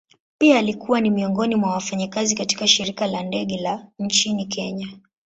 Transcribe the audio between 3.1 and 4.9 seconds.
ndege la nchini kenya.